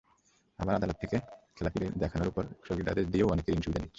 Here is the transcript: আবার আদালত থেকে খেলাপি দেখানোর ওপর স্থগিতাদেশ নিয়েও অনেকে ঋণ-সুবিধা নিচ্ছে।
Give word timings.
আবার 0.59 0.73
আদালত 0.75 0.97
থেকে 1.01 1.17
খেলাপি 1.55 1.79
দেখানোর 1.99 2.27
ওপর 2.27 2.43
স্থগিতাদেশ 2.63 3.05
নিয়েও 3.07 3.31
অনেকে 3.31 3.49
ঋণ-সুবিধা 3.51 3.81
নিচ্ছে। 3.81 3.89